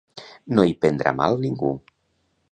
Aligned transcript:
No 0.59 0.63
hi 0.69 0.73
prendrà 0.85 1.13
mal 1.19 1.37
ningú. 1.43 1.69